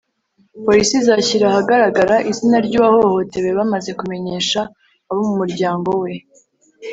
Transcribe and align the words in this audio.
Polisi 0.65 0.93
izashyira 1.01 1.45
ahagaragara 1.49 2.15
izina 2.31 2.57
ryuwahohotewe 2.65 3.49
bamaze 3.57 3.91
kumenyesha 3.99 4.59
abo 5.09 5.21
mu 5.27 5.33
muryango 5.39 5.89
we 6.01 6.13